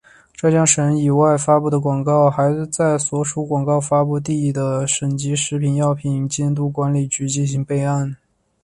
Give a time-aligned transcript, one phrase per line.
[0.33, 8.17] 浙江省以外发布的广告还在所属广告发布地的省级食品药品监督管理局进行备案。